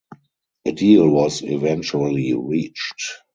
A 0.65 0.71
deal 0.71 1.07
was 1.07 1.43
eventually 1.43 2.33
reached. 2.33 3.21